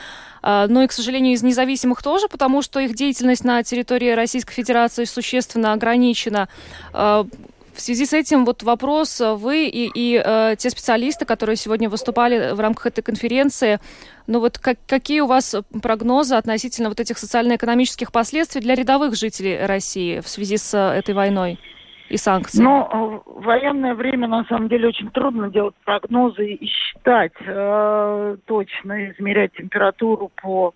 [0.43, 5.05] но и, к сожалению, из независимых тоже, потому что их деятельность на территории Российской Федерации
[5.05, 6.49] существенно ограничена.
[7.73, 11.89] В связи с этим вот вопрос э, вы и, и э, те специалисты, которые сегодня
[11.89, 13.79] выступали в рамках этой конференции,
[14.27, 19.65] ну вот как, какие у вас прогнозы относительно вот этих социально-экономических последствий для рядовых жителей
[19.65, 21.59] России в связи с э, этой войной?
[22.13, 22.67] и санкциями?
[22.67, 29.11] Ну, в военное время, на самом деле, очень трудно делать прогнозы и считать э, точно,
[29.11, 30.75] измерять температуру по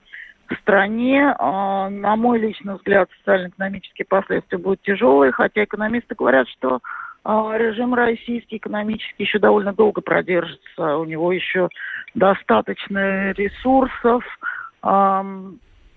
[0.49, 6.81] в стране, а, на мой личный взгляд, социально-экономические последствия будут тяжелые, хотя экономисты говорят, что
[7.25, 11.69] а, режим российский экономически еще довольно долго продержится, у него еще
[12.15, 14.25] достаточно ресурсов,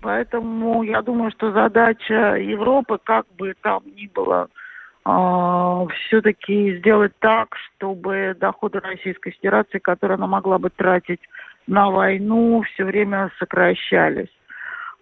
[0.02, 4.48] поэтому я думаю, что задача Европы, как бы там ни было,
[5.04, 11.20] а, все-таки сделать так, чтобы доходы Российской Федерации, которые она могла бы тратить
[11.66, 14.28] на войну, все время сокращались.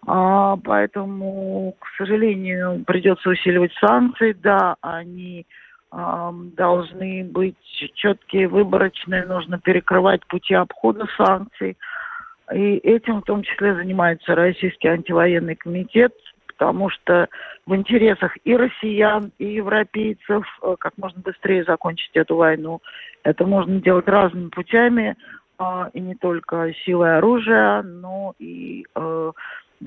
[0.07, 4.33] А, поэтому, к сожалению, придется усиливать санкции.
[4.33, 5.47] Да, они
[5.91, 7.57] а, должны быть
[7.95, 11.77] четкие, выборочные, нужно перекрывать пути обхода санкций.
[12.55, 16.15] И этим в том числе занимается Российский антивоенный комитет,
[16.47, 17.29] потому что
[17.67, 22.81] в интересах и россиян, и европейцев э, как можно быстрее закончить эту войну.
[23.23, 25.17] Это можно делать разными путями,
[25.59, 29.33] а, и не только силой оружия, но и э,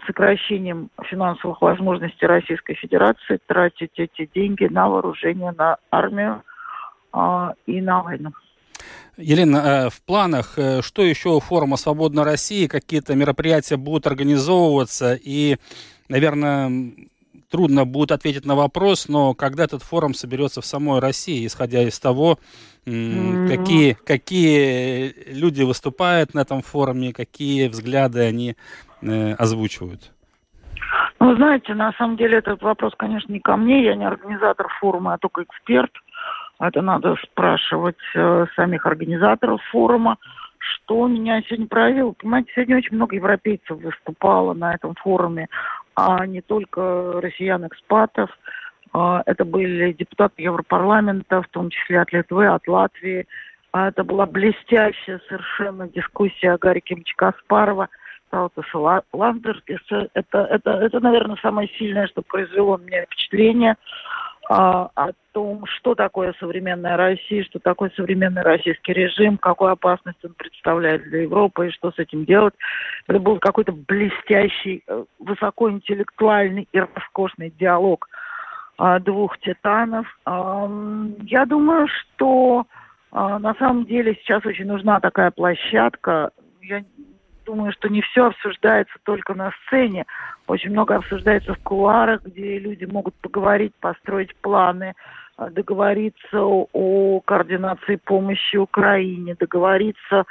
[0.05, 6.43] сокращением финансовых возможностей Российской Федерации тратить эти деньги на вооружение, на армию
[7.11, 8.31] а, и на войну.
[9.17, 15.17] Елена, э, в планах, э, что еще у форума «Свободной России», какие-то мероприятия будут организовываться,
[15.21, 15.57] и,
[16.07, 16.93] наверное,
[17.49, 21.99] трудно будет ответить на вопрос, но когда этот форум соберется в самой России, исходя из
[21.99, 22.39] того,
[22.85, 23.47] mm-hmm.
[23.49, 28.55] какие, какие люди выступают на этом форуме, какие взгляды они
[29.02, 30.12] э, озвучивают?
[31.22, 35.14] Ну, знаете, на самом деле этот вопрос, конечно, не ко мне, я не организатор форума,
[35.14, 35.91] а только эксперт.
[36.60, 40.18] Это надо спрашивать э, самих организаторов форума,
[40.58, 42.14] что меня сегодня проявило.
[42.14, 45.47] Понимаете, сегодня очень много европейцев выступало на этом форуме,
[45.95, 48.32] а не только россиян-экспатов.
[48.93, 53.28] Э, это были депутаты Европарламента, в том числе от Литвы, от Латвии.
[53.74, 57.89] А это была блестящая совершенно дискуссия Гарри Кимовича Каспарова–
[58.32, 60.09] Таутаса Ландерса.
[60.13, 63.75] Это, это, это, наверное, самое сильное, что произвело меня впечатление
[64.49, 70.34] а, о том, что такое современная Россия, что такое современный российский режим, какую опасность он
[70.34, 72.53] представляет для Европы и что с этим делать.
[73.07, 78.09] Это был какой-то блестящий, э, высокоинтеллектуальный и роскошный диалог
[78.77, 80.07] а, двух титанов.
[80.25, 80.69] А,
[81.23, 82.65] я думаю, что
[83.11, 86.32] а, на самом деле сейчас очень нужна такая площадка.
[86.61, 86.84] Я
[87.52, 90.06] думаю, что не все обсуждается только на сцене.
[90.47, 94.93] Очень много обсуждается в кулуарах, где люди могут поговорить, построить планы,
[95.38, 100.24] э, договориться о координации помощи Украине, договориться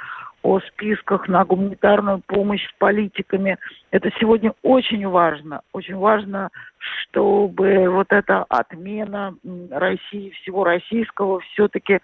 [0.43, 3.57] о списках на гуманитарную помощь с политиками.
[3.91, 5.61] Это сегодня очень важно.
[5.71, 6.49] Очень важно,
[6.79, 9.35] чтобы вот эта отмена
[9.69, 11.99] России, всего российского, все-таки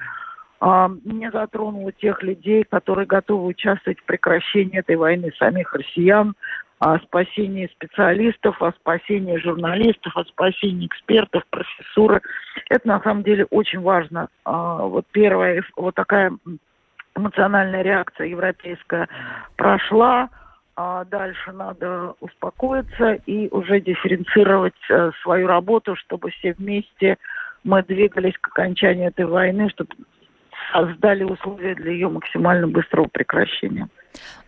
[0.62, 6.36] не затронуло тех людей, которые готовы участвовать в прекращении этой войны, самих россиян,
[6.80, 12.22] о спасении специалистов, о спасении журналистов, о спасении экспертов, профессуры.
[12.70, 14.28] Это на самом деле очень важно.
[14.46, 16.32] А, вот первая, вот такая
[17.16, 19.08] эмоциональная реакция европейская
[19.56, 20.30] прошла,
[20.76, 27.18] а дальше надо успокоиться и уже дифференцировать э, свою работу, чтобы все вместе
[27.64, 29.90] мы двигались к окончанию этой войны, чтобы
[30.72, 33.88] создали условия для ее максимально быстрого прекращения.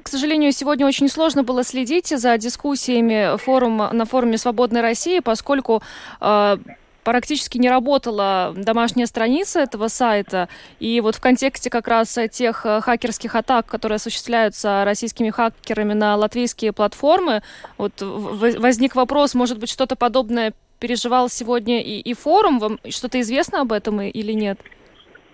[0.01, 5.83] К сожалению, сегодня очень сложно было следить за дискуссиями форума, на форуме «Свободной России», поскольку
[6.21, 6.57] э,
[7.03, 10.47] практически не работала домашняя страница этого сайта.
[10.79, 16.15] И вот в контексте как раз тех э, хакерских атак, которые осуществляются российскими хакерами на
[16.15, 17.41] латвийские платформы,
[17.77, 22.59] вот возник вопрос, может быть, что-то подобное переживал сегодня и, и форум.
[22.59, 24.59] Вам что-то известно об этом или нет?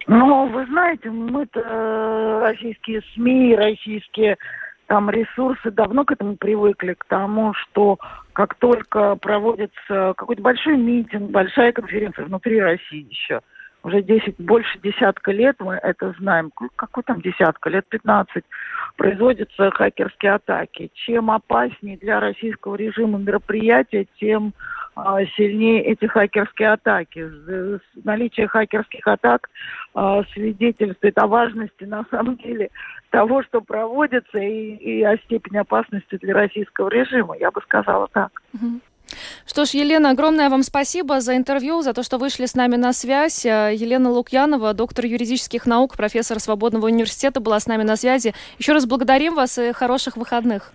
[0.07, 4.37] Ну, вы знаете, мы-то э, российские СМИ, российские
[4.87, 7.97] там ресурсы давно к этому привыкли, к тому, что
[8.33, 13.41] как только проводится какой-то большой митинг, большая конференция внутри России еще,
[13.81, 18.43] уже 10, больше десятка лет мы это знаем, какой там десятка, лет 15,
[18.97, 20.91] производятся хакерские атаки.
[20.93, 24.53] Чем опаснее для российского режима мероприятия, тем
[25.35, 27.29] сильнее эти хакерские атаки.
[28.03, 29.49] Наличие хакерских атак
[29.93, 32.69] а, свидетельствует о важности на самом деле
[33.09, 38.41] того, что проводится, и, и о степени опасности для российского режима, я бы сказала так.
[39.45, 42.91] Что ж, Елена, огромное вам спасибо за интервью, за то, что вышли с нами на
[42.91, 43.45] связь.
[43.45, 48.33] Э, Елена Лукьянова, доктор юридических наук, профессор Свободного университета, была с нами на связи.
[48.57, 50.73] Еще раз благодарим вас и хороших выходных.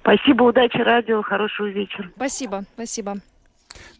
[0.00, 2.08] Спасибо, удачи радио, хорошего вечера.
[2.16, 3.16] Спасибо, спасибо.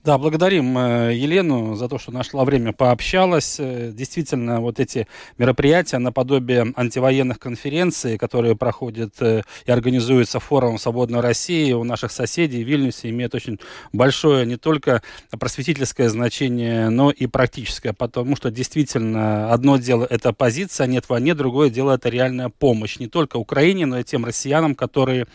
[0.02, 3.56] Да, благодарим э, Елену за то, что нашла время, пообщалась.
[3.58, 5.06] Э, действительно, вот эти
[5.36, 12.64] мероприятия наподобие антивоенных конференций, которые проходят э, и организуются форумом «Свободной России» у наших соседей
[12.64, 13.60] в Вильнюсе, имеют очень
[13.92, 15.02] большое не только
[15.38, 21.68] просветительское значение, но и практическое, потому что действительно одно дело– это позиция, нет войны, другое
[21.68, 25.26] дело– это реальная помощь не только Украине, но и тем россиянам, которые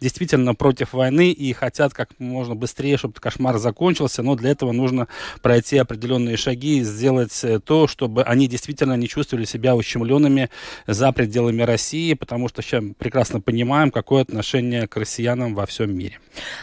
[0.00, 5.08] действительно против войны и хотят как можно быстрее, чтобы кошмар закончился, но для этого нужно
[5.42, 10.50] пройти определенные шаги и сделать э, то, чтобы они действительно не чувствовали себя ущемленными
[10.86, 16.18] за пределами России, потому что сейчас прекрасно понимаем, какое отношение к россиянам во всем мире.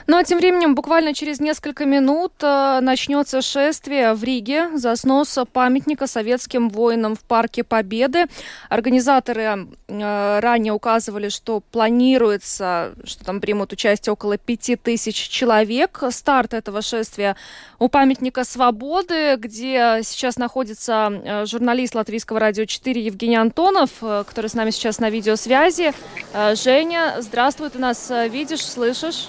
[0.08, 5.38] Ну а тем временем буквально через несколько минут э, начнется шествие в Риге за снос
[5.54, 8.26] памятника советским воинам в Парке Победы.
[8.70, 16.02] Организаторы э, ранее указывали, что планируется, что там примут участие около пяти тысяч человек.
[16.12, 17.36] Старт этого шествия
[17.78, 24.48] у памятника Свободы, где сейчас находится э, журналист Латвийского радио 4 Евгений Антонов, э, который
[24.48, 25.92] с нами сейчас на видеосвязи.
[26.34, 29.28] Э, Женя, здравствуй, ты нас видишь, слышишь?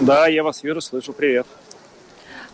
[0.00, 1.46] Да, я вас вижу, слышу, привет.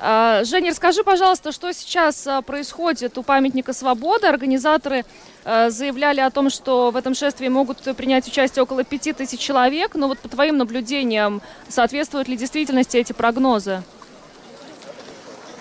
[0.00, 4.28] А, Женя, расскажи, пожалуйста, что сейчас а, происходит у памятника свободы.
[4.28, 5.04] Организаторы
[5.44, 9.96] а, заявляли о том, что в этом шествии могут принять участие около пяти тысяч человек.
[9.96, 13.82] Но вот по твоим наблюдениям, соответствуют ли действительности эти прогнозы?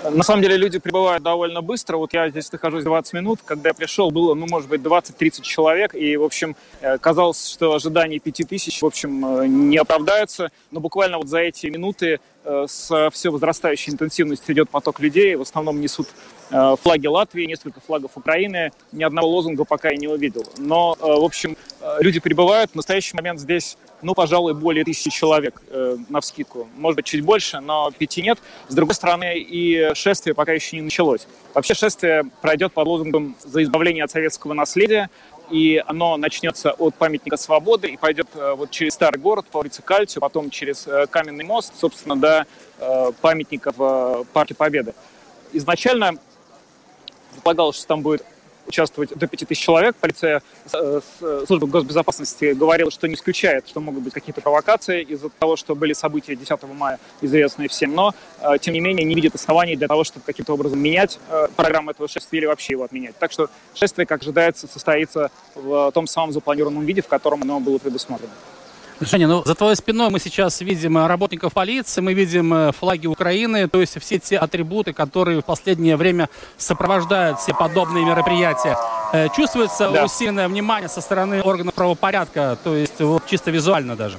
[0.03, 1.97] На самом деле люди прибывают довольно быстро.
[1.97, 3.39] Вот я здесь нахожусь 20 минут.
[3.43, 5.95] Когда я пришел, было, ну, может быть, 20-30 человек.
[5.95, 10.51] И, в общем, э, казалось, что ожидания 5000, в общем, э, не оправдаются.
[10.71, 12.19] Но буквально вот за эти минуты
[12.67, 15.35] с все возрастающей интенсивностью идет поток людей.
[15.35, 16.07] В основном несут
[16.49, 18.71] э, флаги Латвии, несколько флагов Украины.
[18.91, 20.45] Ни одного лозунга пока я не увидел.
[20.57, 21.57] Но, э, в общем,
[21.99, 22.71] люди прибывают.
[22.71, 25.61] В настоящий момент здесь, ну, пожалуй, более тысячи человек
[26.09, 26.67] на вскидку.
[26.75, 28.39] Может быть, чуть больше, но пяти нет.
[28.67, 31.27] С другой стороны, и шествие пока еще не началось.
[31.53, 35.09] Вообще шествие пройдет под лозунгом «За избавление от советского наследия»
[35.49, 39.81] и оно начнется от памятника свободы и пойдет э, вот через старый город по улице
[39.81, 42.45] Кальцию, потом через э, Каменный мост, собственно, до
[42.79, 44.93] э, памятника в Парке Победы.
[45.53, 46.17] Изначально
[47.31, 48.23] предполагалось, что там будет
[48.67, 49.95] участвовать до 5000 человек.
[49.95, 50.41] Полиция,
[50.73, 55.55] э, э, служба госбезопасности говорила, что не исключает, что могут быть какие-то провокации из-за того,
[55.55, 59.75] что были события 10 мая, известные всем, но, э, тем не менее, не видит оснований
[59.75, 61.19] для того, чтобы каким-то образом менять
[61.55, 63.17] программу этого шествия или вообще его отменять.
[63.17, 67.77] Так что шествие, как ожидается, состоится в том самом запланированном виде, в котором оно было
[67.77, 68.31] предусмотрено.
[68.99, 73.05] Женя, ну за твоей спиной мы сейчас видим э, работников полиции, мы видим э, флаги
[73.05, 78.75] Украины, то есть все те атрибуты, которые в последнее время сопровождают все подобные мероприятия.
[79.13, 80.05] Э, чувствуется да.
[80.05, 84.17] усиленное внимание со стороны органов правопорядка, то есть вот чисто визуально даже?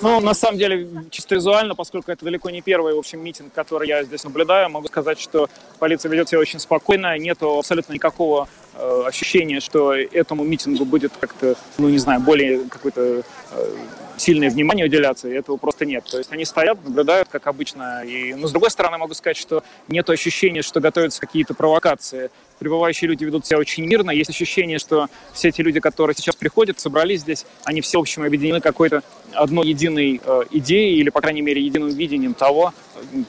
[0.00, 3.88] Ну, на самом деле, чисто визуально, поскольку это далеко не первый, в общем, митинг, который
[3.88, 5.48] я здесь наблюдаю, могу сказать, что
[5.80, 11.56] полиция ведет себя очень спокойно, нету абсолютно никакого э, ощущения, что этому митингу будет как-то,
[11.78, 13.22] ну, не знаю, более какой-то
[13.52, 13.76] э,
[14.16, 16.04] сильное внимание уделяться, и этого просто нет.
[16.04, 18.04] То есть они стоят, наблюдают, как обычно.
[18.04, 22.30] И, но с другой стороны, могу сказать, что нет ощущения, что готовятся какие-то провокации.
[22.58, 24.10] Прибывающие люди ведут себя очень мирно.
[24.10, 28.22] Есть ощущение, что все эти люди, которые сейчас приходят, собрались здесь, они все, в общем,
[28.22, 29.02] объединены какой-то
[29.32, 32.72] одной единой э, идеей или, по крайней мере, единым видением того,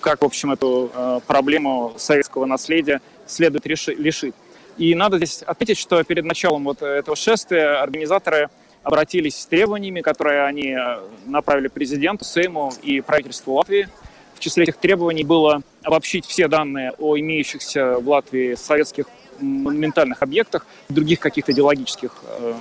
[0.01, 4.35] как, в общем, эту э, проблему советского наследия следует реши- решить.
[4.77, 8.49] И надо здесь отметить, что перед началом вот этого шествия организаторы
[8.83, 13.87] обратились с требованиями, которые они э, направили президенту, Сейму и правительству Латвии.
[14.35, 19.05] В числе этих требований было обобщить все данные о имеющихся в Латвии советских
[19.39, 22.53] монументальных объектах, других каких-то идеологических э,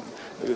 [0.42, 0.54] э,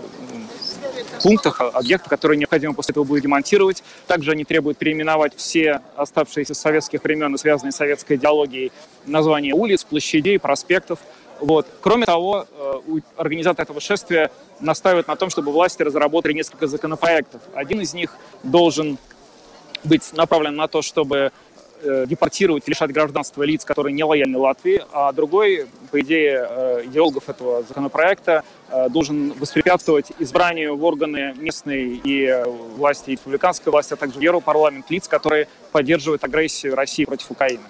[1.23, 3.83] пунктах, объектах, которые необходимо после этого будет демонтировать.
[4.07, 8.73] Также они требуют переименовать все оставшиеся с советских времен и связанные с советской идеологией
[9.07, 11.01] названия улиц, площадей, проспектов–
[11.41, 11.67] вот.
[11.81, 14.31] Кроме того, э, организаторы этого шествия
[14.61, 17.41] настаивают на том, чтобы власти разработали несколько законопроектов.
[17.55, 18.99] Один из них должен
[19.85, 21.31] быть направлен на то, чтобы
[21.83, 27.29] э, депортировать лишать гражданства лиц, которые не лояльны Латвии, а другой, по идее э, идеологов
[27.29, 28.43] этого законопроекта,
[28.91, 32.45] должен воспрепятствовать избранию в органы местной и
[32.77, 37.63] власти, и республиканской власти, а также в Европарламент лиц, которые поддерживают агрессию России против Украины.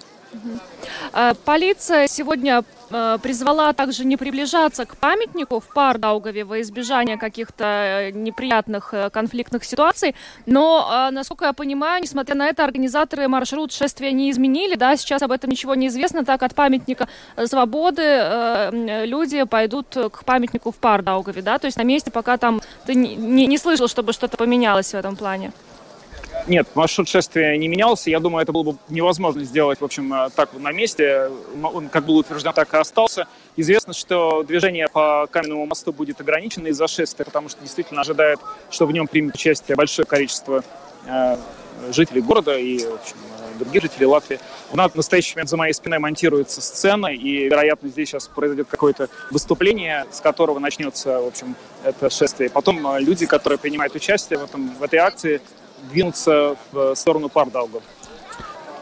[1.13, 7.65] А, полиция сегодня а, призвала также не приближаться к памятнику в Пардаугове во избежание каких-то
[7.65, 10.15] э, неприятных э, конфликтных ситуаций.
[10.47, 14.75] Но, насколько я понимаю, несмотря на это, организаторы маршрут шествия не изменили.
[14.75, 16.25] Да, сейчас об этом ничего не известно.
[16.25, 17.09] Так, от памятника
[17.47, 21.43] свободы э, люди пойдут к памятнику в Пардаугове.
[21.43, 21.59] Да?
[21.59, 25.17] То есть на месте пока там ты не, не слышал, чтобы что-то поменялось в этом
[25.17, 25.53] плане.
[26.47, 28.11] Нет, маршрут шествия не менялся.
[28.11, 31.31] Я думаю, это было бы невозможно сделать, в общем, э, так на месте.
[31.63, 33.27] Он как был утвержден, так и остался.
[33.57, 38.39] Известно, что движение по Каменному мосту будет ограничено из-за шествия, потому что действительно ожидает,
[38.71, 40.65] что в нем примет участие большое количество
[41.07, 41.37] э,
[41.93, 44.41] жителей города и, в общем, э, других жителей Латвии.
[44.73, 48.69] У нас в настоящий момент за моей спиной монтируется сцена, и, вероятно, здесь сейчас произойдет
[48.71, 52.49] какое-то выступление, с которого начнется, в общем, это шествие.
[52.49, 55.41] Потом люди, которые принимают участие в, этом, в этой акции,
[55.91, 57.81] двинуться в сторону Пардауга.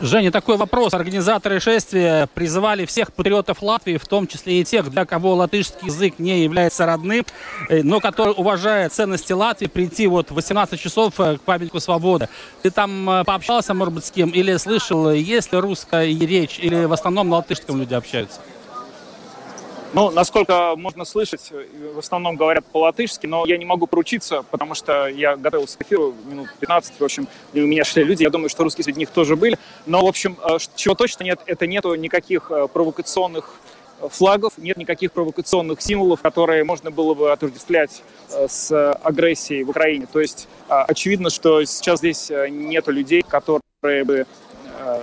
[0.01, 0.93] Женя, такой вопрос.
[0.93, 6.19] Организаторы шествия призывали всех патриотов Латвии, в том числе и тех, для кого латышский язык
[6.19, 7.25] не является родным,
[7.71, 12.29] э, но которые уважают ценности Латвии, прийти вот в 18 часов э, к памятнику свободы.
[12.63, 14.29] Ты там э, пообщался, может быть, с кем?
[14.31, 18.41] Или слышал, есть ли русская речь, или в основном на латышском люди общаются?
[19.93, 21.53] Ну, насколько можно слышать,
[21.95, 26.15] в основном говорят по-латышски, но я не могу поручиться, потому что я готовился к эфиру
[26.27, 29.11] минут 15, в общем, и у меня шли люди, я думаю, что русские среди них
[29.11, 29.59] тоже были.
[29.87, 33.55] Но, в общем, э, чего точно нет, это нету никаких э, провокационных
[34.01, 40.07] э, флагов, нет никаких провокационных символов, которые можно было бы отождествлять с агрессией в Украине.
[40.13, 44.27] То есть очевидно, что сейчас здесь нету людей, которые бы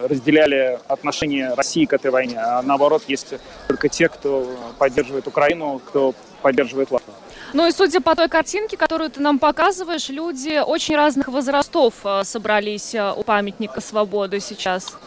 [0.07, 3.33] разделяли отношение России к этой войне, а наоборот, есть
[3.67, 7.15] только те, кто поддерживает Украину, кто поддерживает Латвию.
[7.53, 12.23] Ну и судя по той картинке, которую ты нам показываешь, люди очень разных возрастов э,
[12.23, 14.97] собрались э, у памятника свободы сейчас.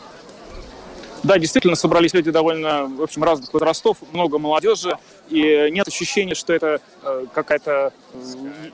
[1.25, 4.97] Да, действительно, собрались люди довольно, в общем, разных возрастов, много молодежи,
[5.29, 7.93] и нет ощущения, что это э, какая-то,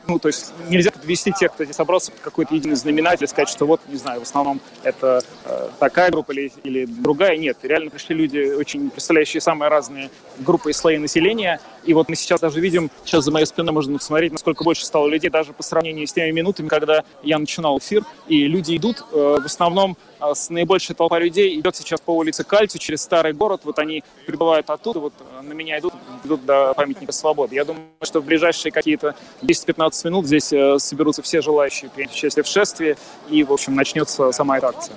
[0.07, 3.67] ну, то есть нельзя подвести тех, кто здесь собрался под какой-то единый знаменатель, сказать, что
[3.67, 7.37] вот, не знаю, в основном это э, такая группа или, или другая.
[7.37, 12.17] Нет, реально пришли люди, очень представляющие самые разные группы и слои населения, и вот мы
[12.17, 15.63] сейчас даже видим, сейчас за моей спиной можно посмотреть, насколько больше стало людей, даже по
[15.63, 20.51] сравнению с теми минутами, когда я начинал эфир, и люди идут, э, в основном с
[20.51, 25.01] наибольшей толпа людей идет сейчас по улице Кальцу через старый город, вот они прибывают оттуда,
[25.01, 25.95] вот на меня идут,
[26.25, 27.55] идут до памятника свободы.
[27.55, 32.43] Я думаю, что в ближайшие какие-то 10-15 минут здесь э, соберутся все желающие принять участие
[32.43, 32.97] в шествии,
[33.29, 34.95] и, в общем, начнется сама эта акция.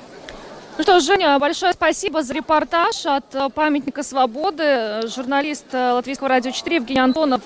[0.78, 5.08] Ну что, Женя, большое спасибо за репортаж от э, памятника свободы.
[5.08, 7.44] Журналист э, Латвийского радио 4 Евгений Антонов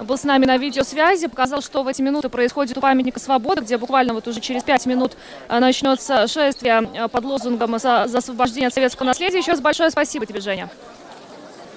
[0.00, 3.76] был с нами на видеосвязи, показал, что в эти минуты происходит у памятника свободы, где
[3.76, 5.16] буквально вот уже через пять минут
[5.48, 9.38] начнется шествие под лозунгом за, за освобождение от советского наследия.
[9.38, 10.70] Еще раз большое спасибо тебе, Женя.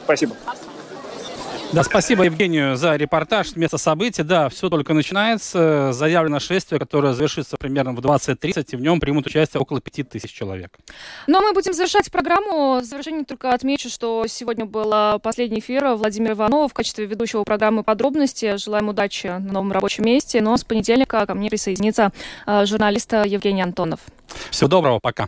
[0.05, 0.37] Спасибо.
[1.73, 4.23] Да, спасибо Евгению за репортаж с места событий.
[4.23, 5.91] Да, все только начинается.
[5.91, 10.77] Заявлено шествие, которое завершится примерно в 20.30, и в нем примут участие около 5000 человек.
[11.27, 12.79] Ну, а мы будем завершать программу.
[12.79, 17.83] В завершении только отмечу, что сегодня был последний эфир Владимира Иванова в качестве ведущего программы
[17.83, 18.55] «Подробности».
[18.57, 20.41] Желаем удачи на новом рабочем месте.
[20.41, 22.13] Но с понедельника ко мне присоединится
[22.45, 23.99] а, журналист Евгений Антонов.
[24.51, 25.27] Всего доброго, пока.